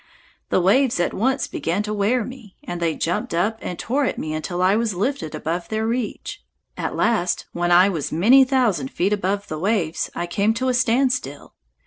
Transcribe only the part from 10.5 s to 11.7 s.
to a standstill.